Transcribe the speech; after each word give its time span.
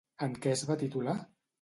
En 0.27 0.33
què 0.45 0.53
es 0.55 0.65
va 0.71 0.79
titular? 0.87 1.17